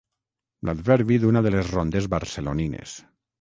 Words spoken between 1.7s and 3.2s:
rondes barcelonines.